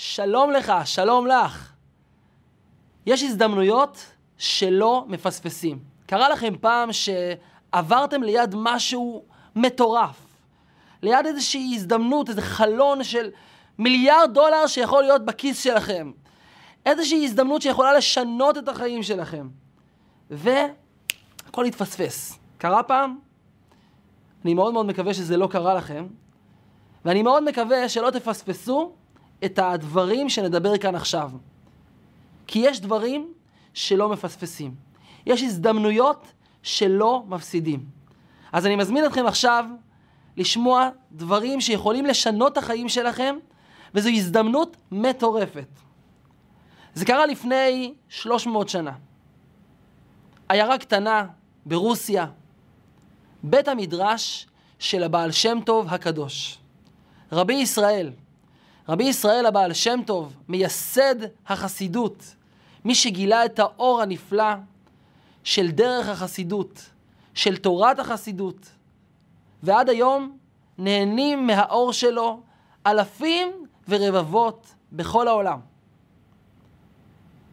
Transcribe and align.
שלום 0.00 0.50
לך, 0.50 0.72
שלום 0.84 1.26
לך. 1.26 1.72
יש 3.06 3.22
הזדמנויות 3.22 4.06
שלא 4.36 5.04
מפספסים. 5.08 5.78
קרה 6.06 6.28
לכם 6.28 6.54
פעם 6.60 6.90
שעברתם 6.92 8.22
ליד 8.22 8.54
משהו 8.56 9.24
מטורף, 9.56 10.16
ליד 11.02 11.26
איזושהי 11.26 11.72
הזדמנות, 11.74 12.28
איזה 12.28 12.42
חלון 12.42 13.04
של 13.04 13.30
מיליארד 13.78 14.34
דולר 14.34 14.66
שיכול 14.66 15.02
להיות 15.02 15.24
בכיס 15.24 15.64
שלכם, 15.64 16.12
איזושהי 16.86 17.24
הזדמנות 17.24 17.62
שיכולה 17.62 17.92
לשנות 17.92 18.58
את 18.58 18.68
החיים 18.68 19.02
שלכם, 19.02 19.48
והכל 20.30 21.64
התפספס. 21.64 22.38
קרה 22.58 22.82
פעם? 22.82 23.18
אני 24.44 24.54
מאוד 24.54 24.72
מאוד 24.72 24.86
מקווה 24.86 25.14
שזה 25.14 25.36
לא 25.36 25.46
קרה 25.46 25.74
לכם, 25.74 26.06
ואני 27.04 27.22
מאוד 27.22 27.44
מקווה 27.44 27.88
שלא 27.88 28.10
תפספסו 28.10 28.92
את 29.44 29.58
הדברים 29.58 30.28
שנדבר 30.28 30.78
כאן 30.78 30.94
עכשיו. 30.94 31.30
כי 32.46 32.58
יש 32.58 32.80
דברים 32.80 33.32
שלא 33.74 34.08
מפספסים. 34.08 34.74
יש 35.26 35.42
הזדמנויות 35.42 36.32
שלא 36.62 37.22
מפסידים. 37.28 37.84
אז 38.52 38.66
אני 38.66 38.76
מזמין 38.76 39.06
אתכם 39.06 39.26
עכשיו 39.26 39.64
לשמוע 40.36 40.88
דברים 41.12 41.60
שיכולים 41.60 42.06
לשנות 42.06 42.52
את 42.52 42.58
החיים 42.58 42.88
שלכם, 42.88 43.36
וזו 43.94 44.08
הזדמנות 44.08 44.76
מטורפת. 44.92 45.68
זה 46.94 47.04
קרה 47.04 47.26
לפני 47.26 47.94
300 48.08 48.68
שנה. 48.68 48.92
עיירה 50.48 50.78
קטנה 50.78 51.26
ברוסיה, 51.66 52.26
בית 53.42 53.68
המדרש 53.68 54.46
של 54.78 55.02
הבעל 55.02 55.32
שם 55.32 55.58
טוב 55.64 55.86
הקדוש. 55.88 56.58
רבי 57.32 57.54
ישראל, 57.54 58.10
רבי 58.88 59.04
ישראל 59.04 59.46
הבעל 59.46 59.72
שם 59.72 60.00
טוב, 60.06 60.36
מייסד 60.48 61.14
החסידות, 61.46 62.34
מי 62.84 62.94
שגילה 62.94 63.44
את 63.44 63.58
האור 63.58 64.02
הנפלא 64.02 64.54
של 65.44 65.70
דרך 65.70 66.08
החסידות, 66.08 66.90
של 67.34 67.56
תורת 67.56 67.98
החסידות, 67.98 68.68
ועד 69.62 69.88
היום 69.88 70.38
נהנים 70.78 71.46
מהאור 71.46 71.92
שלו 71.92 72.40
אלפים 72.86 73.66
ורבבות 73.88 74.74
בכל 74.92 75.28
העולם. 75.28 75.60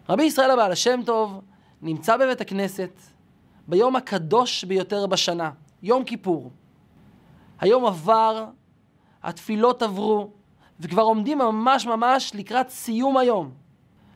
רבי 0.10 0.24
ישראל 0.24 0.52
הבעל 0.52 0.72
השם 0.72 1.00
טוב 1.06 1.42
נמצא 1.82 2.18
בבית 2.18 2.42
הכנסת 2.42 2.92
ביום 3.68 3.96
הקדוש 3.96 4.64
ביותר 4.64 5.08
בשנה, 5.08 5.52
יום 5.84 6.04
כיפור. 6.04 6.52
היום 7.60 7.86
עבר, 7.86 8.46
התפילות 9.24 9.82
עברו, 9.82 10.32
וכבר 10.80 11.02
עומדים 11.02 11.38
ממש 11.38 11.86
ממש 11.86 12.32
לקראת 12.36 12.70
סיום 12.70 13.18
היום, 13.18 13.52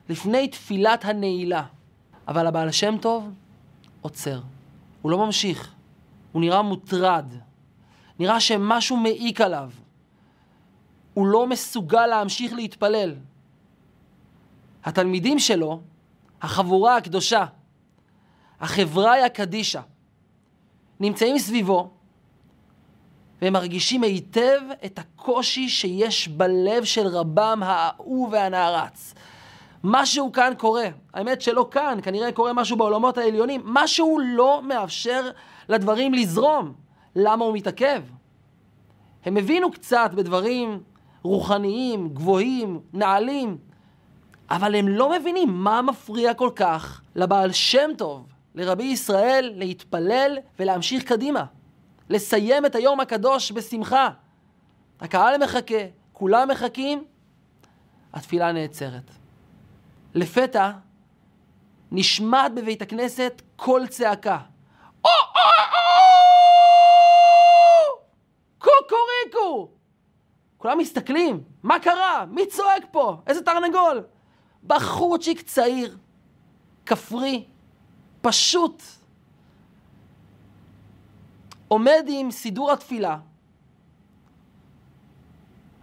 לפני 0.09 0.47
תפילת 0.47 1.05
הנעילה. 1.05 1.63
אבל 2.27 2.47
הבעל 2.47 2.69
השם 2.69 2.97
טוב 2.97 3.29
עוצר, 4.01 4.41
הוא 5.01 5.11
לא 5.11 5.17
ממשיך, 5.17 5.73
הוא 6.31 6.41
נראה 6.41 6.61
מוטרד, 6.61 7.33
נראה 8.19 8.39
שמשהו 8.39 8.97
מעיק 8.97 9.41
עליו. 9.41 9.71
הוא 11.13 11.27
לא 11.27 11.47
מסוגל 11.47 12.07
להמשיך 12.07 12.53
להתפלל. 12.53 13.15
התלמידים 14.83 15.39
שלו, 15.39 15.81
החבורה 16.41 16.97
הקדושה, 16.97 17.45
החבריה 18.59 19.25
הקדישה, 19.25 19.81
נמצאים 20.99 21.39
סביבו, 21.39 21.89
והם 23.41 23.53
מרגישים 23.53 24.03
היטב 24.03 24.59
את 24.85 24.99
הקושי 24.99 25.69
שיש 25.69 26.27
בלב 26.27 26.83
של 26.83 27.07
רבם 27.07 27.59
האהוב 27.63 28.29
והנערץ. 28.31 29.13
משהו 29.83 30.31
כאן 30.31 30.53
קורה, 30.57 30.87
האמת 31.13 31.41
שלא 31.41 31.67
כאן, 31.71 31.99
כנראה 32.03 32.31
קורה 32.31 32.53
משהו 32.53 32.77
בעולמות 32.77 33.17
העליונים, 33.17 33.61
משהו 33.65 34.19
לא 34.23 34.61
מאפשר 34.63 35.29
לדברים 35.69 36.13
לזרום. 36.13 36.73
למה 37.15 37.45
הוא 37.45 37.53
מתעכב? 37.53 38.01
הם 39.25 39.37
הבינו 39.37 39.71
קצת 39.71 40.11
בדברים 40.15 40.79
רוחניים, 41.23 42.09
גבוהים, 42.09 42.79
נעלים, 42.93 43.57
אבל 44.49 44.75
הם 44.75 44.87
לא 44.87 45.11
מבינים 45.19 45.49
מה 45.49 45.81
מפריע 45.81 46.33
כל 46.33 46.49
כך 46.55 47.01
לבעל 47.15 47.51
שם 47.51 47.89
טוב, 47.97 48.27
לרבי 48.55 48.83
ישראל, 48.83 49.51
להתפלל 49.55 50.37
ולהמשיך 50.59 51.03
קדימה. 51.03 51.45
לסיים 52.09 52.65
את 52.65 52.75
היום 52.75 52.99
הקדוש 52.99 53.51
בשמחה. 53.51 54.09
הקהל 55.01 55.43
מחכה, 55.43 55.83
כולם 56.13 56.47
מחכים, 56.51 57.05
התפילה 58.13 58.51
נעצרת. 58.51 59.11
לפתע 60.15 60.71
נשמעת 61.91 62.53
בבית 62.53 62.81
הכנסת 62.81 63.41
קול 63.55 63.87
צעקה. 63.87 64.37
קוקוריקו! 68.57 69.71
כולם 70.57 70.77
מסתכלים, 70.77 71.43
מה 71.63 71.79
קרה? 71.79 72.25
מי 72.25 72.47
צועק 72.47 72.83
פה? 72.91 73.17
איזה 73.27 73.41
תרנגול? 73.41 74.03
בחורצ'יק 74.67 75.41
צעיר, 75.41 75.97
כפרי, 76.85 77.45
פשוט, 78.21 78.83
עומד 81.69 82.05
עם 82.07 82.31
סידור 82.31 82.71
התפילה. 82.71 83.17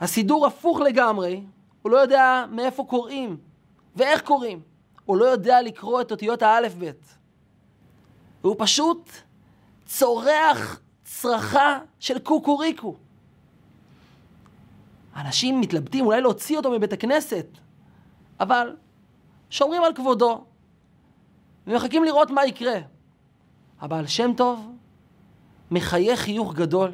הסידור 0.01 0.47
הפוך 0.47 0.81
לגמרי, 0.81 1.43
הוא 1.83 1.93
לא 1.93 1.97
יודע 1.97 2.45
מאיפה 2.51 2.85
קוראים 2.85 3.37
ואיך 3.97 4.23
קוראים. 4.23 4.63
הוא 5.05 5.17
לא 5.17 5.25
יודע 5.25 5.63
לקרוא 5.63 6.01
את 6.01 6.11
אותיות 6.11 6.43
האלף-בית. 6.43 7.19
והוא 8.45 8.57
פשוט 8.59 9.11
צורח 9.87 10.81
צרחה 11.05 11.79
של 11.99 12.19
קוקוריקו. 12.19 12.97
אנשים 15.17 15.61
מתלבטים 15.61 16.07
אולי 16.07 16.21
להוציא 16.21 16.57
אותו 16.57 16.71
מבית 16.71 16.93
הכנסת, 16.93 17.47
אבל 18.41 18.77
שומרים 19.51 19.83
על 19.83 19.95
כבודו 19.95 20.45
ומחכים 21.67 22.05
לראות 22.05 22.31
מה 22.31 22.47
יקרה. 22.47 22.79
הבעל 23.81 24.07
שם 24.07 24.33
טוב 24.37 24.76
מחייך 25.71 26.21
חיוך 26.21 26.55
גדול. 26.55 26.93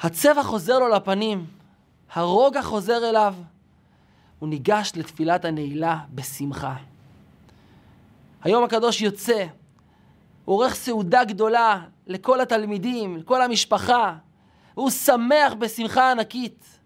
הצבע 0.00 0.42
חוזר 0.42 0.78
לו 0.78 0.88
לפנים, 0.88 1.46
הרוגע 2.12 2.62
חוזר 2.62 3.08
אליו. 3.08 3.34
הוא 4.38 4.48
ניגש 4.48 4.92
לתפילת 4.96 5.44
הנעילה 5.44 5.98
בשמחה. 6.14 6.76
היום 8.42 8.64
הקדוש 8.64 9.00
יוצא, 9.00 9.46
הוא 10.44 10.56
עורך 10.56 10.74
סעודה 10.74 11.24
גדולה 11.24 11.84
לכל 12.06 12.40
התלמידים, 12.40 13.16
לכל 13.16 13.42
המשפחה, 13.42 14.16
והוא 14.76 14.90
שמח 14.90 15.52
בשמחה 15.58 16.10
ענקית. 16.10 16.78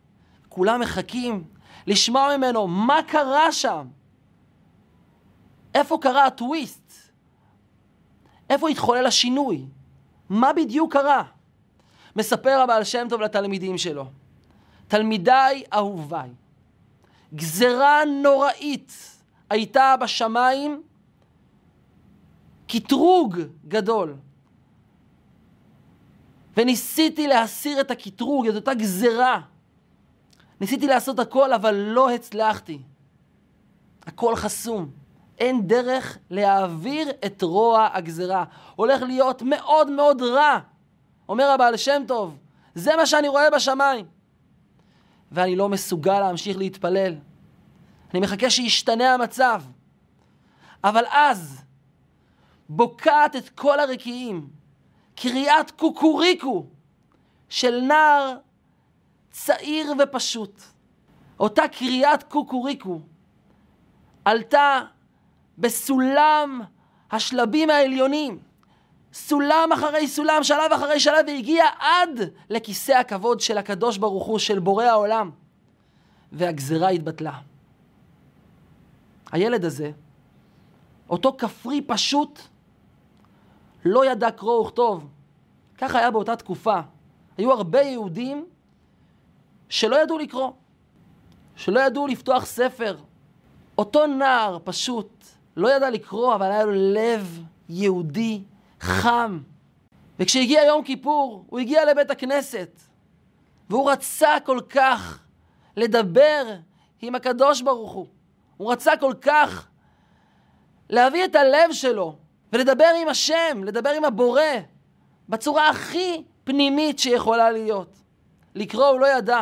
כולם 0.49 0.81
מחכים 0.81 1.45
לשמוע 1.87 2.37
ממנו 2.37 2.67
מה 2.67 3.01
קרה 3.07 3.53
שם. 3.53 3.87
איפה 5.75 5.99
קרה 6.01 6.27
הטוויסט? 6.27 6.93
איפה 8.51 8.69
התחולל 8.69 9.07
השינוי? 9.07 9.67
מה 10.33 10.53
בדיוק 10.53 10.93
קרה? 10.93 11.23
מספר 12.17 12.61
הבעל 12.61 12.85
שם 12.85 13.07
טוב 13.11 13.21
לתלמידים 13.21 13.79
שלו. 13.79 14.07
תלמידיי 14.89 15.65
אהוביי, 15.73 16.31
גזרה 17.35 18.01
נוראית 18.23 18.93
הייתה 19.51 19.95
בשמיים, 20.01 20.83
קטרוג 22.69 23.39
גדול. 23.69 24.17
וניסיתי 26.57 27.27
להסיר 27.27 27.81
את 27.81 27.91
הקטרוג, 27.91 28.47
את 28.47 28.55
אותה 28.55 28.75
גזרה. 28.75 29.41
ניסיתי 30.61 30.87
לעשות 30.87 31.19
הכל, 31.19 31.53
אבל 31.53 31.75
לא 31.75 32.11
הצלחתי. 32.11 32.79
הכל 34.07 34.37
חסום. 34.37 34.91
אין 35.39 35.67
דרך 35.67 36.19
להעביר 36.31 37.11
את 37.27 37.43
רוע 37.43 37.89
הגזרה. 37.93 38.45
הולך 38.77 39.03
להיות 39.03 39.43
מאוד 39.43 39.91
מאוד 39.91 40.23
רע. 40.23 40.59
אומר 41.29 41.51
הבעל 41.51 41.77
שם 41.77 42.03
טוב, 42.09 42.39
זה 42.75 42.97
מה 42.97 43.07
שאני 43.07 43.29
רואה 43.29 43.51
בשמיים. 43.51 44.07
ואני 45.33 45.57
לא 45.57 45.69
מסוגל 45.69 46.21
להמשיך 46.21 46.57
להתפלל. 46.57 47.15
אני 48.15 48.21
מחכה 48.21 48.51
שישתנה 48.51 49.15
המצב. 49.15 49.63
אבל 50.85 51.05
אז 51.11 51.63
בוקעת 52.69 53.37
את 53.37 53.49
כל 53.49 53.81
הרקיעים, 53.81 54.49
קריאת 55.15 55.71
קוקוריקו 55.71 56.67
של 57.49 57.81
נער 57.81 58.37
צעיר 59.31 59.93
ופשוט. 59.99 60.63
אותה 61.41 61.69
קריאת 61.69 62.23
קוקוריקו 62.23 63.01
עלתה 64.25 64.81
בסולם 65.63 66.61
השלבים 67.11 67.71
העליונים, 67.71 68.39
סולם 69.13 69.69
אחרי 69.75 70.09
סולם, 70.09 70.43
שלב 70.43 70.73
אחרי 70.75 71.01
שלב, 71.01 71.25
והגיע 71.27 71.65
עד 71.79 72.21
לכיסא 72.51 72.93
הכבוד 72.93 73.41
של 73.41 73.59
הקדוש 73.59 73.99
ברוך 73.99 74.25
הוא, 74.25 74.39
של 74.39 74.59
בורא 74.59 74.85
העולם. 74.85 75.31
והגזרה 76.33 76.89
התבטלה. 76.89 77.39
הילד 79.33 79.65
הזה, 79.65 79.91
אותו 81.11 81.35
כפרי 81.39 81.83
פשוט, 81.87 82.41
לא 83.85 84.07
ידע 84.07 84.31
קרוא 84.31 84.61
וכתוב. 84.61 85.09
ככה 85.79 85.99
היה 85.99 86.11
באותה 86.11 86.37
תקופה. 86.37 86.81
היו 87.39 87.53
הרבה 87.53 87.83
יהודים 87.83 88.47
שלא 89.69 90.03
ידעו 90.03 90.19
לקרוא, 90.19 90.51
שלא 91.57 91.81
ידעו 91.81 92.07
לפתוח 92.07 92.47
ספר. 92.47 92.97
אותו 93.79 94.07
נער 94.07 94.59
פשוט 94.65 95.25
לא 95.57 95.75
ידע 95.75 95.91
לקרוא, 95.91 96.35
אבל 96.35 96.47
היה 96.47 96.65
לו 96.65 96.73
לב 96.75 97.41
יהודי 97.69 98.43
חם. 98.81 99.41
וכשהגיע 100.19 100.65
יום 100.65 100.85
כיפור, 100.85 101.45
הוא 101.49 101.61
הגיע 101.61 101.85
לבית 101.85 102.11
הכנסת, 102.11 102.83
והוא 103.71 103.91
רצה 103.91 104.37
כל 104.45 104.61
כך 104.69 105.19
לדבר 105.77 106.55
עם 107.03 107.15
הקדוש 107.15 107.63
ברוך 107.63 107.93
הוא. 107.93 108.07
הוא 108.57 108.73
רצה 108.73 108.97
כל 108.97 109.15
כך 109.21 109.69
להביא 110.91 111.25
את 111.25 111.35
הלב 111.35 111.73
שלו 111.73 112.17
ולדבר 112.53 112.91
עם 113.03 113.09
השם, 113.09 113.65
לדבר 113.65 113.91
עם 113.91 114.05
הבורא, 114.05 114.43
בצורה 115.29 115.69
הכי 115.69 116.23
פנימית 116.45 116.99
שיכולה 116.99 117.51
להיות. 117.51 117.97
לקרוא 118.55 118.87
הוא 118.87 119.01
לא 119.01 119.07
ידע. 119.07 119.41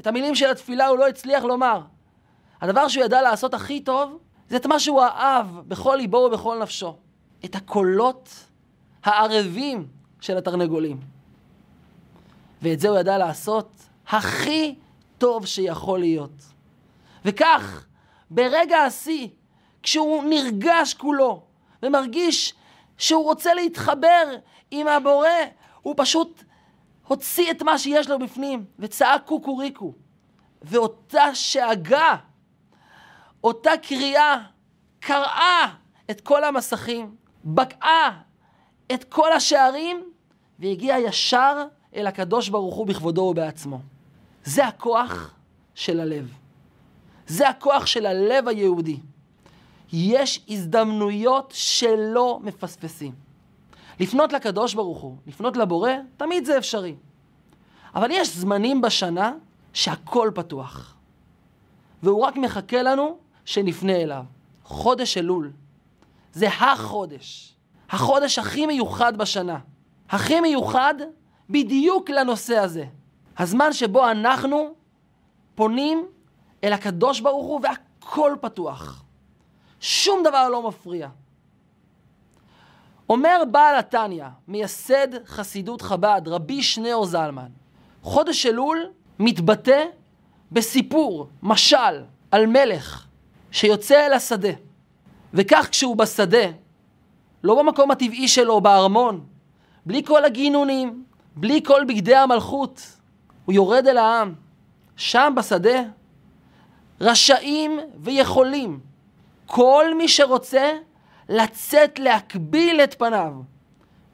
את 0.00 0.06
המילים 0.06 0.34
של 0.34 0.50
התפילה 0.50 0.86
הוא 0.86 0.98
לא 0.98 1.08
הצליח 1.08 1.44
לומר. 1.44 1.80
הדבר 2.60 2.88
שהוא 2.88 3.04
ידע 3.04 3.22
לעשות 3.22 3.54
הכי 3.54 3.80
טוב, 3.80 4.18
זה 4.52 4.56
את 4.56 4.66
מה 4.66 4.80
שהוא 4.80 5.02
אהב 5.02 5.46
בכל 5.68 5.96
ליבו 5.96 6.16
ובכל 6.16 6.58
נפשו. 6.62 6.96
את 7.44 7.54
הקולות 7.54 8.28
הערבים 9.04 9.88
של 10.20 10.36
התרנגולים. 10.36 11.00
ואת 12.62 12.80
זה 12.80 12.88
הוא 12.88 12.98
ידע 12.98 13.18
לעשות 13.18 13.72
הכי 14.08 14.74
טוב 15.18 15.46
שיכול 15.46 16.00
להיות. 16.00 16.42
וכך, 17.24 17.86
ברגע 18.30 18.78
השיא, 18.78 19.28
כשהוא 19.82 20.24
נרגש 20.24 20.94
כולו, 20.94 21.42
ומרגיש 21.82 22.54
שהוא 22.98 23.24
רוצה 23.24 23.54
להתחבר 23.54 24.36
עם 24.70 24.88
הבורא, 24.88 25.28
הוא 25.82 25.94
פשוט 25.96 26.42
הוציא 27.06 27.50
את 27.50 27.62
מה 27.62 27.78
שיש 27.78 28.10
לו 28.10 28.18
בפנים, 28.18 28.64
וצעק 28.78 29.24
קוקוריקו. 29.24 29.92
ואותה 30.62 31.34
שאגה, 31.34 32.16
אותה 33.44 33.70
קריאה, 33.82 34.36
קרעה 35.00 35.74
את 36.10 36.20
כל 36.20 36.44
המסכים, 36.44 37.14
בקעה 37.44 38.20
את 38.94 39.04
כל 39.04 39.32
השערים, 39.32 40.04
והגיעה 40.58 41.00
ישר 41.00 41.64
אל 41.94 42.06
הקדוש 42.06 42.48
ברוך 42.48 42.74
הוא 42.74 42.86
בכבודו 42.86 43.20
ובעצמו. 43.20 43.80
זה 44.44 44.66
הכוח 44.66 45.34
של 45.74 46.00
הלב. 46.00 46.34
זה 47.26 47.48
הכוח 47.48 47.86
של 47.86 48.06
הלב 48.06 48.48
היהודי. 48.48 49.00
יש 49.92 50.44
הזדמנויות 50.48 51.52
שלא 51.56 52.40
מפספסים. 52.42 53.12
לפנות 54.00 54.32
לקדוש 54.32 54.74
ברוך 54.74 55.00
הוא, 55.00 55.16
לפנות 55.26 55.56
לבורא, 55.56 55.90
תמיד 56.16 56.44
זה 56.44 56.58
אפשרי. 56.58 56.94
אבל 57.94 58.10
יש 58.10 58.36
זמנים 58.36 58.80
בשנה 58.80 59.32
שהכל 59.72 60.30
פתוח. 60.34 60.96
והוא 62.02 62.22
רק 62.22 62.36
מחכה 62.36 62.82
לנו 62.82 63.18
שנפנה 63.44 63.96
אליו. 63.96 64.24
חודש 64.64 65.18
אלול. 65.18 65.52
זה 66.32 66.48
החודש. 66.48 67.54
החודש 67.90 68.38
הכי 68.38 68.66
מיוחד 68.66 69.16
בשנה. 69.16 69.58
הכי 70.08 70.40
מיוחד 70.40 70.94
בדיוק 71.50 72.10
לנושא 72.10 72.58
הזה. 72.58 72.84
הזמן 73.38 73.72
שבו 73.72 74.10
אנחנו 74.10 74.74
פונים 75.54 76.06
אל 76.64 76.72
הקדוש 76.72 77.20
ברוך 77.20 77.46
הוא 77.46 77.60
והכל 77.62 78.36
פתוח. 78.40 79.04
שום 79.80 80.22
דבר 80.24 80.48
לא 80.48 80.68
מפריע. 80.68 81.08
אומר 83.08 83.42
בעל 83.50 83.78
התניא, 83.78 84.24
מייסד 84.48 85.24
חסידות 85.26 85.82
חב"ד, 85.82 86.22
רבי 86.26 86.62
שניאור 86.62 87.06
זלמן, 87.06 87.48
חודש 88.02 88.46
אלול 88.46 88.90
מתבטא 89.18 89.84
בסיפור, 90.52 91.28
משל, 91.42 92.04
על 92.30 92.46
מלך 92.46 93.06
שיוצא 93.52 94.06
אל 94.06 94.12
השדה. 94.12 94.52
וכך 95.34 95.68
כשהוא 95.70 95.96
בשדה, 95.96 96.46
לא 97.44 97.62
במקום 97.62 97.90
הטבעי 97.90 98.28
שלו, 98.28 98.60
בארמון, 98.60 99.26
בלי 99.86 100.04
כל 100.04 100.24
הגינונים, 100.24 101.04
בלי 101.36 101.60
כל 101.64 101.84
בגדי 101.88 102.16
המלכות, 102.16 102.82
הוא 103.44 103.52
יורד 103.52 103.86
אל 103.86 103.98
העם. 103.98 104.34
שם 104.96 105.32
בשדה, 105.36 105.82
רשאים 107.00 107.80
ויכולים, 107.96 108.80
כל 109.46 109.84
מי 109.98 110.08
שרוצה 110.08 110.72
לצאת 111.28 111.98
להקביל 111.98 112.80
את 112.80 112.94
פניו. 112.98 113.32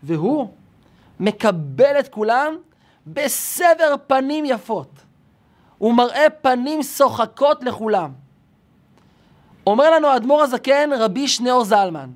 והוא 0.02 0.48
מקבל 1.20 1.98
את 2.00 2.08
כולם 2.08 2.56
בסבר 3.06 3.94
פנים 4.06 4.44
יפות. 4.44 4.90
הוא 5.78 5.94
מראה 5.94 6.30
פנים 6.30 6.82
שוחקות 6.82 7.64
לכולם. 7.64 8.27
אומר 9.70 9.90
לנו 9.90 10.08
האדמו"ר 10.08 10.42
הזקן, 10.42 10.90
רבי 10.98 11.28
שניאור 11.28 11.64
זלמן, 11.64 12.10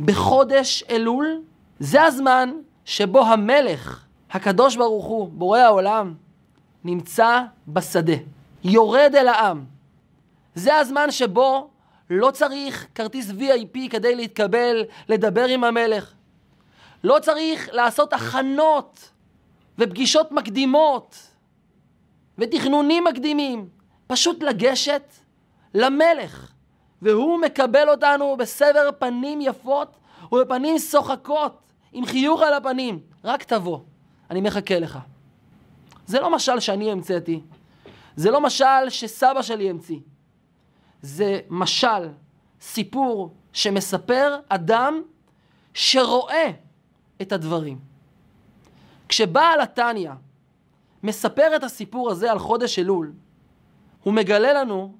בחודש 0.00 0.84
אלול 0.90 1.42
זה 1.78 2.02
הזמן 2.02 2.52
שבו 2.84 3.24
המלך, 3.24 4.04
הקדוש 4.30 4.76
ברוך 4.76 5.04
הוא, 5.04 5.28
בורא 5.28 5.58
העולם, 5.58 6.14
נמצא 6.84 7.40
בשדה, 7.68 8.12
יורד 8.64 9.12
אל 9.14 9.28
העם. 9.28 9.64
זה 10.54 10.76
הזמן 10.76 11.10
שבו 11.10 11.70
לא 12.10 12.30
צריך 12.30 12.86
כרטיס 12.94 13.30
VIP 13.30 13.90
כדי 13.90 14.14
להתקבל, 14.14 14.84
לדבר 15.08 15.44
עם 15.44 15.64
המלך. 15.64 16.12
לא 17.04 17.18
צריך 17.22 17.68
לעשות 17.72 18.12
הכנות 18.12 19.10
ופגישות 19.78 20.32
מקדימות 20.32 21.16
ותכנונים 22.38 23.04
מקדימים. 23.04 23.68
פשוט 24.06 24.42
לגשת 24.42 25.02
למלך, 25.74 26.53
והוא 27.04 27.40
מקבל 27.40 27.88
אותנו 27.88 28.36
בסבר 28.36 28.90
פנים 28.98 29.40
יפות 29.40 29.96
ובפנים 30.32 30.78
שוחקות, 30.78 31.62
עם 31.92 32.06
חיוך 32.06 32.42
על 32.42 32.54
הפנים. 32.54 33.00
רק 33.24 33.42
תבוא, 33.42 33.78
אני 34.30 34.40
מחכה 34.40 34.78
לך. 34.78 34.98
זה 36.06 36.20
לא 36.20 36.30
משל 36.34 36.60
שאני 36.60 36.92
המצאתי, 36.92 37.40
זה 38.16 38.30
לא 38.30 38.40
משל 38.40 38.88
שסבא 38.88 39.42
שלי 39.42 39.70
המציא. 39.70 39.98
זה 41.02 41.40
משל, 41.50 42.08
סיפור 42.60 43.34
שמספר 43.52 44.36
אדם 44.48 45.02
שרואה 45.74 46.50
את 47.22 47.32
הדברים. 47.32 47.78
כשבעל 49.08 49.60
התניא 49.60 50.10
מספר 51.02 51.56
את 51.56 51.64
הסיפור 51.64 52.10
הזה 52.10 52.32
על 52.32 52.38
חודש 52.38 52.78
אלול, 52.78 53.12
הוא 54.02 54.14
מגלה 54.14 54.52
לנו 54.52 54.94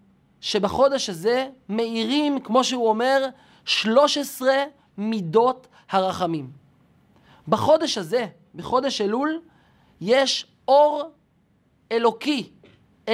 שבחודש 0.45 1.11
הזה 1.11 1.49
מאירים, 1.69 2.41
כמו 2.41 2.65
שהוא 2.65 2.89
אומר, 2.89 3.27
13 3.65 4.55
מידות 4.99 5.67
הרחמים. 5.91 6.51
בחודש 7.49 7.99
הזה, 7.99 8.27
בחודש 8.55 9.01
אלול, 9.01 9.41
יש 10.01 10.47
אור 10.69 11.03
אלוקי 11.93 12.51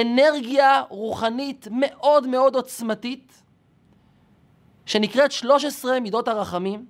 אנרגיה 0.01 0.81
רוחנית 0.89 1.67
מאוד 1.71 2.27
מאוד 2.27 2.55
עוצמתית, 2.55 3.43
שנקראת 4.85 5.31
13 5.31 5.99
מידות 5.99 6.27
הרחמים, 6.27 6.85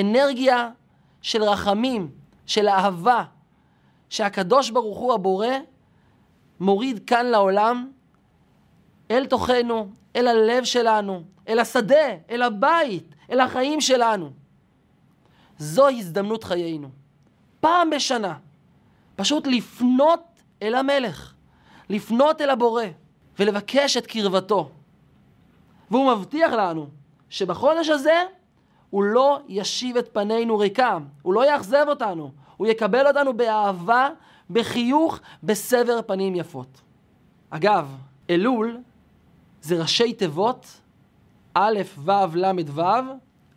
אנרגיה 0.00 0.70
של 1.22 1.42
רחמים, 1.42 2.10
של 2.46 2.68
אהבה, 2.68 3.24
שהקדוש 4.08 4.70
ברוך 4.70 4.98
הוא 4.98 5.14
הבורא 5.14 5.48
מוריד 6.60 7.06
כאן 7.06 7.26
לעולם, 7.26 7.90
אל 9.10 9.26
תוכנו, 9.26 9.88
אל 10.16 10.28
הלב 10.28 10.64
שלנו, 10.64 11.22
אל 11.48 11.58
השדה, 11.58 12.08
אל 12.30 12.42
הבית, 12.42 13.14
אל 13.30 13.40
החיים 13.40 13.80
שלנו. 13.80 14.30
זו 15.58 15.88
הזדמנות 15.88 16.44
חיינו. 16.44 16.88
פעם 17.60 17.90
בשנה, 17.90 18.34
פשוט 19.16 19.46
לפנות 19.46 20.24
אל 20.62 20.74
המלך. 20.74 21.34
לפנות 21.90 22.40
אל 22.40 22.50
הבורא 22.50 22.84
ולבקש 23.38 23.96
את 23.96 24.06
קרבתו. 24.06 24.70
והוא 25.90 26.12
מבטיח 26.12 26.52
לנו 26.52 26.86
שבחודש 27.30 27.88
הזה 27.88 28.22
הוא 28.90 29.04
לא 29.04 29.40
ישיב 29.48 29.96
את 29.96 30.08
פנינו 30.12 30.58
ריקם, 30.58 31.04
הוא 31.22 31.34
לא 31.34 31.46
יאכזב 31.46 31.84
אותנו, 31.88 32.30
הוא 32.56 32.66
יקבל 32.66 33.06
אותנו 33.06 33.36
באהבה, 33.36 34.08
בחיוך, 34.50 35.20
בסבר 35.42 36.00
פנים 36.06 36.34
יפות. 36.34 36.80
אגב, 37.50 37.96
אלול 38.30 38.78
זה 39.62 39.80
ראשי 39.80 40.12
תיבות 40.12 40.80
א', 41.54 41.78
ו', 41.98 42.10
ל', 42.34 42.50
ו', 42.66 42.82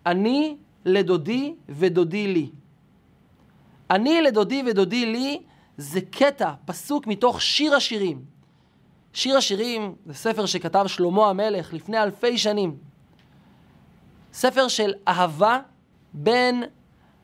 אני 0.05 0.57
לדודי 0.85 1.55
ודודי 1.69 2.27
לי. 2.27 2.49
אני 3.89 4.21
לדודי 4.21 4.63
ודודי 4.67 5.05
לי 5.05 5.41
זה 5.77 6.01
קטע, 6.01 6.53
פסוק 6.65 7.07
מתוך 7.07 7.41
שיר 7.41 7.75
השירים, 7.75 8.25
שיר 9.13 9.37
השירים 9.37 9.95
זה 10.05 10.13
ספר 10.13 10.45
שכתב 10.45 10.87
שלמה 10.87 11.29
המלך 11.29 11.73
לפני 11.73 12.03
אלפי 12.03 12.37
שנים. 12.37 12.77
ספר 14.33 14.67
של 14.67 14.93
אהבה 15.07 15.59
בין 16.13 16.63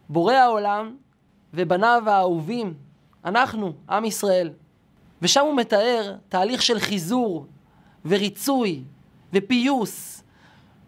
בורא 0.10 0.34
העולם 0.34 0.96
ובניו 1.54 2.04
האהובים, 2.06 2.74
אנחנו, 3.26 3.74
עם 3.90 4.06
ישראל. 4.06 4.52
ושם 5.22 5.42
הוא 5.42 5.56
מתאר 5.56 6.16
תהליך 6.30 6.62
של 6.62 6.80
חיזור 6.80 7.46
וריצוי 8.06 8.84
ופיוס 9.34 10.24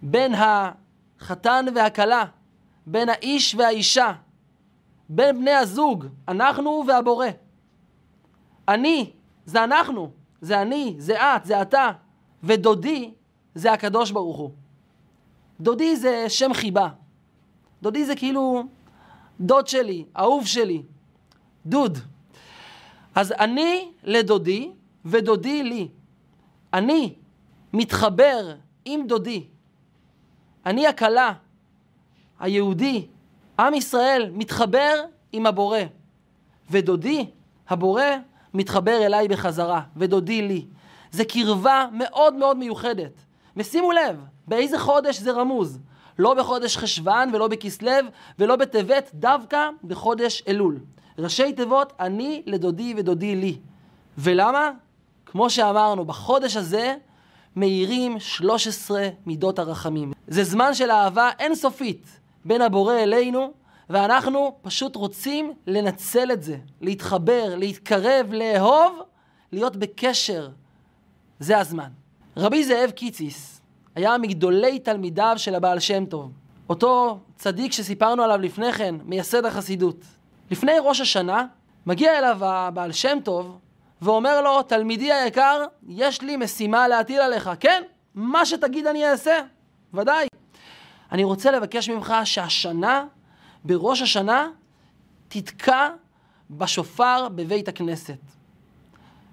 בין 0.01 0.33
החתן 0.37 1.65
והכלה, 1.75 2.25
בין 2.85 3.09
האיש 3.09 3.55
והאישה, 3.55 4.11
בין 5.09 5.39
בני 5.39 5.51
הזוג, 5.51 6.05
אנחנו 6.27 6.83
והבורא. 6.87 7.27
אני, 8.67 9.11
זה 9.45 9.63
אנחנו, 9.63 10.11
זה 10.41 10.61
אני, 10.61 10.95
זה 10.97 11.21
את, 11.21 11.45
זה 11.45 11.61
אתה, 11.61 11.91
ודודי 12.43 13.11
זה 13.55 13.73
הקדוש 13.73 14.11
ברוך 14.11 14.37
הוא. 14.37 14.51
דודי 15.59 15.95
זה 15.95 16.25
שם 16.29 16.53
חיבה. 16.53 16.89
דודי 17.81 18.05
זה 18.05 18.15
כאילו 18.15 18.63
דוד 19.39 19.67
שלי, 19.67 20.05
אהוב 20.17 20.45
שלי, 20.45 20.83
דוד. 21.65 21.97
אז 23.15 23.31
אני 23.31 23.91
לדודי 24.03 24.71
ודודי 25.05 25.63
לי. 25.63 25.87
אני 26.73 27.13
מתחבר 27.73 28.55
עם 28.85 29.07
דודי. 29.07 29.43
אני 30.65 30.87
הכלה, 30.87 31.33
היהודי, 32.39 33.07
עם 33.59 33.73
ישראל 33.73 34.31
מתחבר 34.33 35.03
עם 35.31 35.45
הבורא. 35.45 35.79
ודודי, 36.71 37.25
הבורא, 37.69 38.03
מתחבר 38.53 39.05
אליי 39.05 39.27
בחזרה, 39.27 39.81
ודודי 39.95 40.41
לי. 40.41 40.65
זה 41.11 41.25
קרבה 41.25 41.87
מאוד 41.91 42.33
מאוד 42.33 42.57
מיוחדת. 42.57 43.11
ושימו 43.57 43.91
לב, 43.91 44.25
באיזה 44.47 44.79
חודש 44.79 45.19
זה 45.19 45.31
רמוז. 45.31 45.79
לא 46.19 46.33
בחודש 46.33 46.77
חשוון 46.77 47.35
ולא 47.35 47.47
בכסלו 47.47 47.91
ולא 48.39 48.55
בטבת, 48.55 49.11
דווקא 49.13 49.69
בחודש 49.83 50.43
אלול. 50.47 50.79
ראשי 51.19 51.53
תיבות, 51.53 51.93
אני 51.99 52.43
לדודי 52.45 52.93
ודודי 52.97 53.35
לי. 53.35 53.57
ולמה? 54.17 54.71
כמו 55.31 55.49
שאמרנו, 55.49 56.05
בחודש 56.05 56.57
הזה 56.57 56.95
מאירים 57.55 58.19
13 58.19 59.07
מידות 59.25 59.59
הרחמים. 59.59 60.13
זה 60.27 60.43
זמן 60.43 60.73
של 60.73 60.91
אהבה 60.91 61.29
אינסופית 61.39 62.19
בין 62.45 62.61
הבורא 62.61 62.95
אלינו, 62.95 63.51
ואנחנו 63.89 64.55
פשוט 64.61 64.95
רוצים 64.95 65.53
לנצל 65.67 66.31
את 66.31 66.43
זה, 66.43 66.57
להתחבר, 66.81 67.55
להתקרב, 67.55 68.33
לאהוב, 68.33 69.01
להיות 69.51 69.75
בקשר. 69.75 70.49
זה 71.39 71.57
הזמן. 71.57 71.89
רבי 72.37 72.63
זאב 72.63 72.91
קיציס 72.91 73.61
היה 73.95 74.17
מגדולי 74.17 74.79
תלמידיו 74.79 75.33
של 75.37 75.55
הבעל 75.55 75.79
שם 75.79 76.05
טוב. 76.05 76.31
אותו 76.69 77.19
צדיק 77.35 77.71
שסיפרנו 77.71 78.23
עליו 78.23 78.37
לפני 78.41 78.73
כן, 78.73 78.95
מייסד 79.05 79.45
החסידות. 79.45 79.97
לפני 80.51 80.71
ראש 80.83 81.01
השנה, 81.01 81.45
מגיע 81.85 82.19
אליו 82.19 82.45
הבעל 82.45 82.91
שם 82.91 83.17
טוב 83.23 83.57
ואומר 84.01 84.41
לו, 84.41 84.63
תלמידי 84.63 85.11
היקר, 85.11 85.65
יש 85.87 86.21
לי 86.21 86.37
משימה 86.37 86.87
להטיל 86.87 87.21
עליך. 87.21 87.49
כן, 87.59 87.83
מה 88.15 88.45
שתגיד 88.45 88.87
אני 88.87 89.09
אעשה, 89.09 89.39
ודאי. 89.93 90.27
אני 91.11 91.23
רוצה 91.23 91.51
לבקש 91.51 91.89
ממך 91.89 92.13
שהשנה, 92.23 93.05
בראש 93.63 94.01
השנה, 94.01 94.49
תתקע 95.27 95.89
בשופר 96.49 97.27
בבית 97.29 97.67
הכנסת. 97.67 98.17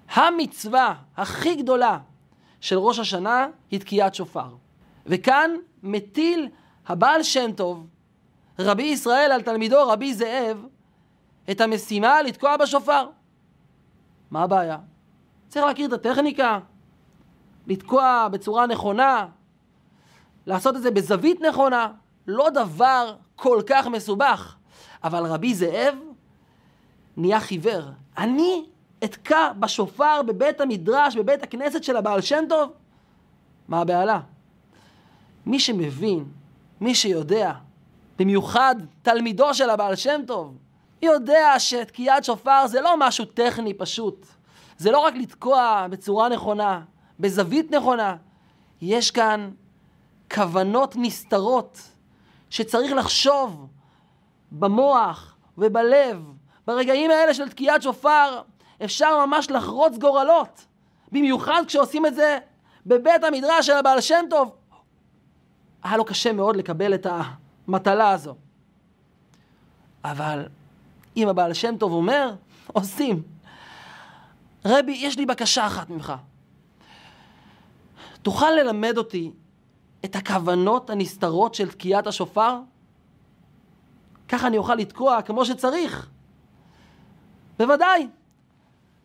המצווה 0.09 0.93
הכי 1.17 1.55
גדולה 1.55 1.97
של 2.61 2.77
ראש 2.77 2.99
השנה 2.99 3.47
היא 3.71 3.79
תקיעת 3.79 4.15
שופר. 4.15 4.55
וכאן 5.05 5.51
מטיל 5.83 6.49
הבעל 6.87 7.23
שם 7.23 7.51
טוב, 7.51 7.87
רבי 8.59 8.83
ישראל 8.83 9.31
על 9.31 9.41
תלמידו 9.41 9.87
רבי 9.87 10.13
זאב, 10.13 10.65
את 11.51 11.61
המשימה 11.61 12.21
לתקוע 12.21 12.57
בשופר. 12.57 13.07
מה 14.31 14.43
הבעיה? 14.43 14.77
צריך 15.47 15.65
להכיר 15.65 15.87
את 15.87 15.93
הטכניקה, 15.93 16.59
לתקוע 17.67 18.27
בצורה 18.31 18.67
נכונה, 18.67 19.27
לעשות 20.45 20.75
את 20.75 20.81
זה 20.81 20.91
בזווית 20.91 21.41
נכונה, 21.41 21.91
לא 22.27 22.49
דבר 22.49 23.15
כל 23.35 23.61
כך 23.67 23.87
מסובך. 23.87 24.55
אבל 25.03 25.25
רבי 25.25 25.53
זאב 25.53 25.95
נהיה 27.17 27.39
חיוור. 27.39 27.83
אני 28.17 28.65
אתקע 29.03 29.53
בשופר 29.59 30.21
בבית 30.27 30.61
המדרש, 30.61 31.15
בבית 31.15 31.43
הכנסת 31.43 31.83
של 31.83 31.97
הבעל 31.97 32.21
שם 32.21 32.43
טוב? 32.49 32.71
מה 33.67 33.81
הבעלה? 33.81 34.19
מי 35.45 35.59
שמבין, 35.59 36.25
מי 36.81 36.95
שיודע, 36.95 37.53
במיוחד 38.19 38.75
תלמידו 39.01 39.53
של 39.53 39.69
הבעל 39.69 39.95
שם 39.95 40.21
טוב, 40.27 40.57
יודע 41.01 41.59
שתקיעת 41.59 42.23
שופר 42.23 42.67
זה 42.67 42.81
לא 42.81 42.95
משהו 42.99 43.25
טכני 43.25 43.73
פשוט. 43.73 44.25
זה 44.77 44.91
לא 44.91 44.99
רק 44.99 45.13
לתקוע 45.15 45.87
בצורה 45.89 46.29
נכונה, 46.29 46.81
בזווית 47.19 47.71
נכונה. 47.71 48.15
יש 48.81 49.11
כאן 49.11 49.49
כוונות 50.33 50.95
נסתרות 50.95 51.81
שצריך 52.49 52.91
לחשוב 52.91 53.67
במוח 54.51 55.37
ובלב. 55.57 56.33
ברגעים 56.67 57.11
האלה 57.11 57.33
של 57.33 57.49
תקיעת 57.49 57.81
שופר 57.81 58.41
אפשר 58.83 59.25
ממש 59.25 59.51
לחרוץ 59.51 59.97
גורלות. 59.97 60.65
במיוחד 61.11 61.61
כשעושים 61.67 62.05
את 62.05 62.15
זה 62.15 62.39
בבית 62.85 63.23
המדרש 63.23 63.65
של 63.65 63.73
הבעל 63.73 64.01
שם 64.01 64.25
טוב. 64.29 64.55
היה 65.83 65.97
לו 65.97 66.05
קשה 66.05 66.33
מאוד 66.33 66.55
לקבל 66.55 66.93
את 66.93 67.07
המטלה 67.67 68.09
הזו. 68.09 68.35
אבל 70.03 70.45
אם 71.17 71.27
הבעל 71.27 71.53
שם 71.53 71.77
טוב 71.77 71.91
אומר, 71.91 72.33
עושים. 72.67 73.23
רבי, 74.65 74.91
יש 74.91 75.17
לי 75.17 75.25
בקשה 75.25 75.67
אחת 75.67 75.89
ממך. 75.89 76.13
תוכל 78.21 78.51
ללמד 78.51 78.97
אותי 78.97 79.31
את 80.05 80.15
הכוונות 80.15 80.89
הנסתרות 80.89 81.55
של 81.55 81.71
תקיעת 81.71 82.07
השופר? 82.07 82.59
ככה 84.27 84.47
אני 84.47 84.57
אוכל 84.57 84.75
לתקוע 84.75 85.21
כמו 85.21 85.45
שצריך. 85.45 86.09
בוודאי. 87.59 88.07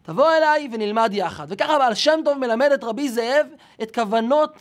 תבוא 0.03 0.33
אליי 0.33 0.69
ונלמד 0.73 1.11
יחד. 1.13 1.47
וככה 1.49 1.79
בעל 1.79 1.95
שם 1.95 2.21
טוב 2.25 2.39
מלמד 2.39 2.71
את 2.75 2.85
רבי 2.85 3.09
זאב 3.09 3.47
את 3.83 3.95
כוונות 3.95 4.57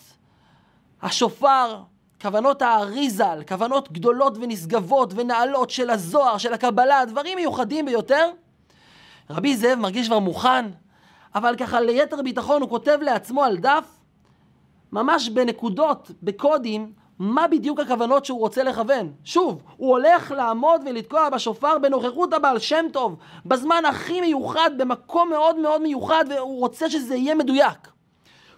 השופר, 1.01 1.81
כוונות 2.23 2.61
האריזל, 2.61 3.41
כוונות 3.47 3.91
גדולות 3.91 4.37
ונשגבות 4.41 5.13
ונעלות 5.15 5.69
של 5.69 5.89
הזוהר, 5.89 6.37
של 6.37 6.53
הקבלה, 6.53 7.05
דברים 7.05 7.35
מיוחדים 7.35 7.85
ביותר. 7.85 8.29
רבי 9.29 9.55
זאב 9.55 9.79
מרגיש 9.79 10.07
כבר 10.07 10.19
מוכן, 10.19 10.65
אבל 11.35 11.55
ככה 11.55 11.81
ליתר 11.81 12.21
ביטחון 12.21 12.61
הוא 12.61 12.69
כותב 12.69 12.97
לעצמו 13.01 13.43
על 13.43 13.57
דף, 13.57 13.85
ממש 14.91 15.29
בנקודות, 15.29 16.11
בקודים, 16.23 16.91
מה 17.19 17.47
בדיוק 17.47 17.79
הכוונות 17.79 18.25
שהוא 18.25 18.39
רוצה 18.39 18.63
לכוון. 18.63 19.11
שוב, 19.23 19.63
הוא 19.77 19.89
הולך 19.89 20.31
לעמוד 20.31 20.81
ולתקוע 20.85 21.29
בשופר 21.29 21.77
בנוכחות 21.77 22.33
הבעל 22.33 22.59
שם 22.59 22.85
טוב, 22.93 23.15
בזמן 23.45 23.83
הכי 23.89 24.21
מיוחד, 24.21 24.69
במקום 24.77 25.29
מאוד 25.29 25.59
מאוד 25.59 25.81
מיוחד, 25.81 26.25
והוא 26.29 26.59
רוצה 26.59 26.89
שזה 26.89 27.15
יהיה 27.15 27.35
מדויק. 27.35 27.92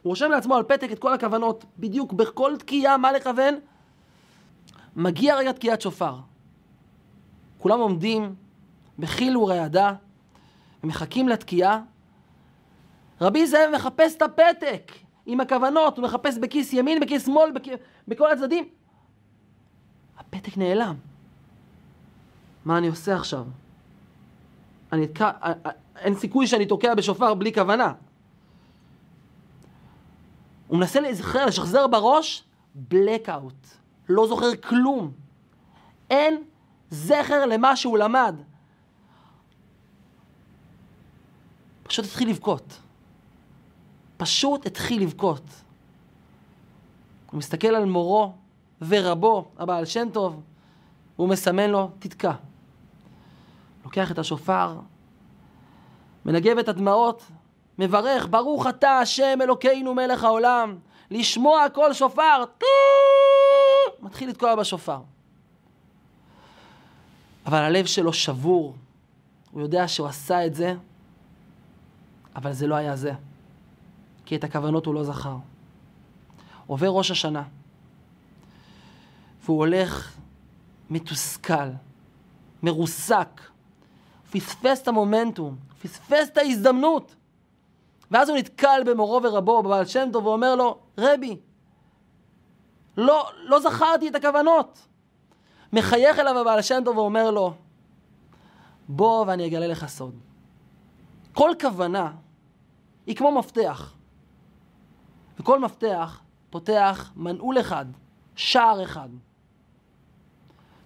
הוא 0.06 0.12
רושם 0.12 0.32
לעצמו 0.32 0.56
על 0.56 0.64
פתק 0.64 0.92
את 0.92 1.00
כל 1.00 1.14
הכוונות, 1.14 1.66
בדיוק 1.80 2.14
בכל 2.14 2.58
תקיעה 2.60 2.98
מה 2.98 3.12
לכוון. 3.12 3.56
מגיע 4.96 5.36
רגע 5.36 5.52
תקיעת 5.52 5.82
שופר. 5.82 6.16
כולם 7.58 7.80
עומדים 7.80 8.36
בחיל 9.00 9.38
ורעדה 9.38 9.94
ומחכים 10.84 11.30
לתקיעה. 11.30 11.82
רבי 13.22 13.48
זאב 13.48 13.70
מחפש 13.76 14.16
את 14.16 14.22
הפתק 14.22 14.92
עם 15.26 15.42
הכוונות, 15.42 15.98
הוא 15.98 16.04
מחפש 16.04 16.38
בכיס 16.38 16.74
ימין, 16.74 17.00
בכיס 17.00 17.26
שמאל, 17.26 17.52
בכ... 17.52 17.64
בכל 18.08 18.32
הצדדים. 18.32 18.70
הפתק 20.18 20.58
נעלם. 20.58 20.96
מה 22.66 22.78
אני 22.78 22.88
עושה 22.88 23.16
עכשיו? 23.16 23.46
אני 24.92 25.06
אתקע, 25.06 25.32
אין 25.96 26.16
סיכוי 26.16 26.48
שאני 26.48 26.66
תוקע 26.66 26.96
בשופר 26.96 27.34
בלי 27.34 27.54
כוונה. 27.54 27.94
הוא 30.68 30.78
מנסה 30.80 31.00
להיזכר, 31.00 31.46
לשחזר 31.46 31.88
בראש, 31.88 32.44
blackout. 32.92 33.68
לא 34.10 34.28
זוכר 34.28 34.56
כלום. 34.56 35.12
אין 36.10 36.44
זכר 36.90 37.46
למה 37.46 37.76
שהוא 37.76 37.98
למד. 37.98 38.36
פשוט 41.84 42.06
התחיל 42.06 42.30
לבכות. 42.30 42.80
פשוט 44.18 44.66
התחיל 44.66 45.02
לבכות. 45.02 45.44
הוא 47.32 47.38
מסתכל 47.38 47.68
על 47.68 47.86
מורו 47.86 48.34
ורבו, 48.82 49.52
הבעל 49.58 49.86
שם 49.86 50.08
טוב, 50.14 50.42
והוא 51.16 51.30
מסמן 51.30 51.70
לו, 51.70 51.90
תתקע. 52.00 52.32
לוקח 53.84 54.12
את 54.12 54.20
השופר, 54.20 54.80
מנגב 56.26 56.58
את 56.58 56.68
הדמעות 56.68 57.24
מברך, 57.80 58.28
ברוך 58.30 58.68
אתה 58.68 59.00
השם 59.00 59.40
אלוקינו 59.42 59.94
מלך 59.94 60.24
העולם, 60.24 60.78
לשמוע 61.12 61.70
קול 61.74 61.94
שופר, 61.94 62.44
מתחיל 64.00 64.30
לתקוע 64.30 64.56
בשופר. 64.56 65.00
אבל 67.46 67.58
הלב 67.58 67.86
שלו 67.86 68.14
שבור, 68.14 68.76
הוא 69.52 69.62
יודע 69.62 69.88
שהוא 69.88 70.08
עשה 70.08 70.46
את 70.46 70.56
זה, 70.56 70.74
אבל 72.36 72.54
זה 72.54 72.68
לא 72.68 72.76
היה 72.76 72.96
זה, 72.96 73.14
כי 74.26 74.36
את 74.36 74.44
הכוונות 74.44 74.86
הוא 74.86 74.94
לא 74.94 75.04
זכר. 75.04 75.38
עובר 76.68 76.88
ראש 76.88 77.12
השנה, 77.12 77.44
והוא 79.44 79.58
הולך 79.58 80.16
מתוסכל, 80.90 81.70
מרוסק, 82.64 83.42
פספס 84.32 84.82
את 84.82 84.88
המומנטום, 84.88 85.56
פספס 85.82 86.30
את 86.34 86.38
ההזדמנות. 86.38 87.16
ואז 88.12 88.30
הוא 88.30 88.38
נתקל 88.38 88.82
במורו 88.86 89.24
ורבו, 89.24 89.64
בבעל 89.64 89.86
שם 89.86 90.10
טוב, 90.14 90.26
ואומר 90.26 90.56
לו, 90.56 90.78
רבי, 90.98 91.38
לא, 92.98 93.30
לא 93.44 93.60
זכרתי 93.60 94.08
את 94.08 94.16
הכוונות. 94.16 94.88
מחייך 95.74 96.20
אליו 96.20 96.40
הבעל 96.40 96.62
שם 96.62 96.82
טוב 96.86 96.98
ואומר 96.98 97.32
לו, 97.32 97.54
בוא 98.88 99.26
ואני 99.28 99.48
אגלה 99.48 99.68
לך 99.68 99.86
סוד. 99.86 100.16
כל 101.34 101.52
כוונה 101.62 102.12
היא 103.08 103.16
כמו 103.16 103.32
מפתח. 103.32 103.94
וכל 105.40 105.60
מפתח 105.60 106.22
פותח 106.50 107.12
מנעול 107.16 107.60
אחד, 107.60 107.86
שער 108.36 108.84
אחד. 108.84 109.10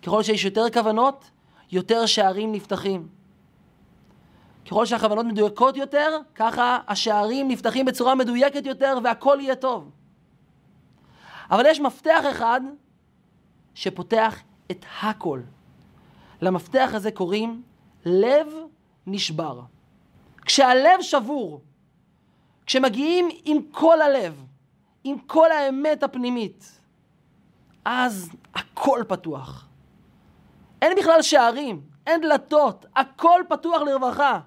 ככל 0.04 0.24
שיש 0.24 0.46
יותר 0.46 0.70
כוונות, 0.74 1.30
יותר 1.72 2.06
שערים 2.06 2.52
נפתחים. 2.52 3.08
ככל 4.70 4.86
שהכוונות 4.86 5.26
מדויקות 5.26 5.78
יותר, 5.78 6.18
ככה 6.36 6.80
השערים 6.88 7.48
נפתחים 7.48 7.86
בצורה 7.86 8.16
מדויקת 8.16 8.66
יותר 8.66 8.98
והכל 9.04 9.38
יהיה 9.42 9.56
טוב. 9.56 9.92
אבל 11.52 11.66
יש 11.66 11.80
מפתח 11.80 12.24
אחד 12.32 12.62
שפותח 13.74 14.40
את 14.72 14.86
הכל. 15.02 15.42
למפתח 16.42 16.90
הזה 16.94 17.12
קוראים 17.12 17.62
לב 18.06 18.48
נשבר. 19.08 19.62
כשהלב 20.46 21.02
שבור, 21.02 21.62
כשמגיעים 22.66 23.30
עם 23.46 23.58
כל 23.72 24.02
הלב, 24.02 24.46
עם 25.04 25.20
כל 25.20 25.52
האמת 25.52 26.04
הפנימית, 26.04 26.82
אז 27.86 28.30
הכל 28.56 29.04
פתוח. 29.08 29.68
אין 30.82 30.92
בכלל 30.98 31.22
שערים, 31.22 31.82
אין 32.08 32.22
דלתות, 32.22 32.86
הכל 32.96 33.42
פתוח 33.50 33.82
לרווחה. 33.82 34.40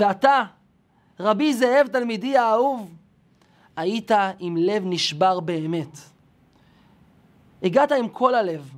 ואתה, 0.00 0.42
רבי 1.20 1.54
זאב 1.54 1.86
תלמידי 1.92 2.36
האהוב, 2.36 2.94
היית 3.76 4.10
עם 4.38 4.56
לב 4.56 4.82
נשבר 4.86 5.40
באמת. 5.40 5.98
הגעת 7.62 7.92
עם 7.92 8.08
כל 8.08 8.34
הלב, 8.34 8.74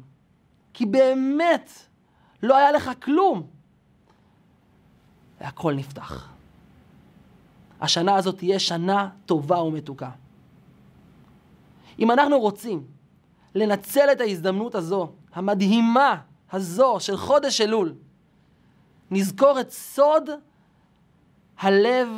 כי 0.75 0.87
באמת 0.87 1.71
לא 2.43 2.57
היה 2.57 2.73
לך 2.73 2.91
כלום. 3.03 3.47
והכל 5.41 5.75
נפתח. 5.75 6.29
השנה 7.81 8.15
הזאת 8.17 8.39
תהיה 8.39 8.59
שנה 8.59 9.09
טובה 9.27 9.59
ומתוקה. 9.59 10.11
אם 11.99 12.11
אנחנו 12.11 12.41
רוצים 12.41 12.85
לנצל 13.55 14.13
את 14.13 14.21
ההזדמנות 14.21 14.75
הזו, 14.75 15.13
המדהימה 15.33 16.21
הזו 16.53 16.97
של 17.01 17.17
חודש 17.17 17.61
אלול, 17.61 17.95
נזכור 19.11 19.61
את 19.61 19.71
סוד 19.71 20.31
הלב 21.63 22.09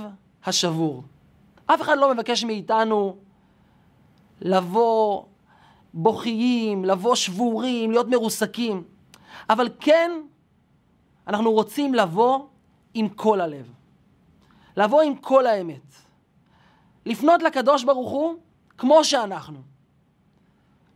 השבור. 0.44 1.02
אף 1.66 1.82
אחד 1.82 1.98
לא 1.98 2.14
מבקש 2.14 2.44
מאיתנו 2.44 3.16
לבוא 4.40 5.24
בוכיים, 5.94 6.84
לבוא 6.84 7.14
שבורים, 7.14 7.90
להיות 7.90 8.08
מרוסקים. 8.08 8.84
אבל 9.50 9.68
כן, 9.80 10.10
אנחנו 11.26 11.52
רוצים 11.52 11.94
לבוא 11.94 12.38
עם 12.94 13.08
כל 13.08 13.40
הלב. 13.40 13.72
לבוא 14.76 15.02
עם 15.02 15.14
כל 15.14 15.46
האמת. 15.46 15.94
לפנות 17.06 17.42
לקדוש 17.42 17.84
ברוך 17.84 18.10
הוא 18.10 18.34
כמו 18.78 19.04
שאנחנו. 19.04 19.58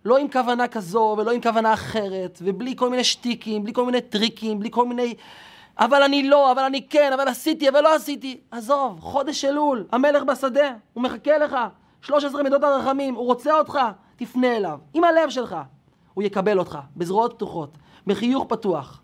לא 0.04 0.18
עם 0.18 0.30
כוונה 0.30 0.68
כזו 0.68 1.16
ולא 1.18 1.30
עם 1.30 1.42
כוונה 1.42 1.74
אחרת, 1.74 2.38
ובלי 2.42 2.76
כל 2.76 2.90
מיני 2.90 3.04
שטיקים, 3.04 3.62
בלי 3.62 3.72
כל 3.72 3.86
מיני 3.86 4.00
טריקים, 4.00 4.58
בלי 4.58 4.70
כל 4.70 4.88
מיני... 4.88 5.14
אבל 5.78 6.02
אני 6.02 6.28
לא, 6.28 6.52
אבל 6.52 6.62
אני 6.62 6.86
כן, 6.86 7.12
אבל 7.12 7.28
עשיתי, 7.28 7.68
אבל 7.68 7.80
לא 7.80 7.94
עשיתי. 7.94 8.40
עזוב, 8.50 9.00
חודש 9.00 9.44
אלול, 9.44 9.86
המלך 9.92 10.22
בשדה, 10.22 10.74
הוא 10.92 11.02
מחכה 11.02 11.38
לך. 11.38 11.56
13 12.00 12.42
מידות 12.42 12.62
הרחמים, 12.62 13.14
הוא 13.14 13.26
רוצה 13.26 13.58
אותך, 13.58 13.78
תפנה 14.16 14.56
אליו. 14.56 14.78
עם 14.94 15.04
הלב 15.04 15.30
שלך. 15.30 15.56
הוא 16.14 16.24
יקבל 16.24 16.58
אותך, 16.58 16.78
בזרועות 16.96 17.32
פתוחות, 17.32 17.78
בחיוך 18.06 18.44
פתוח. 18.48 19.02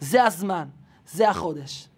זה 0.00 0.24
הזמן, 0.24 0.68
זה 1.06 1.28
החודש. 1.30 1.88